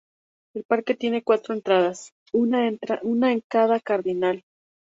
El 0.55 0.63
parque 0.63 0.95
tiene 0.95 1.21
cuatro 1.21 1.53
entradas, 1.53 2.15
una 2.33 2.67
en 2.67 2.79
cada 2.79 3.01
punto 3.75 3.83
cardinal. 3.83 4.43